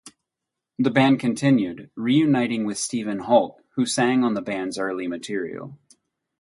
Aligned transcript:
The 0.79 0.89
band 0.89 1.19
continued, 1.19 1.91
re-uniting 1.95 2.65
with 2.65 2.79
Stephen 2.79 3.19
Holt 3.19 3.61
who 3.75 3.85
sang 3.85 4.23
on 4.23 4.33
the 4.33 4.41
band's 4.41 4.79
early 4.79 5.05
material. 5.07 5.77